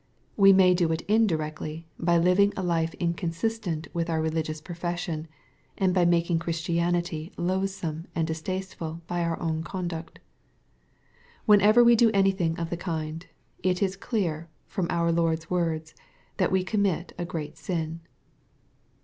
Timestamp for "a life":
2.57-2.95